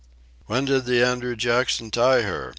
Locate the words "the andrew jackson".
0.85-1.91